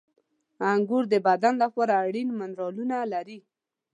[0.71, 3.39] •انګور د بدن لپاره اړین منرالونه لري.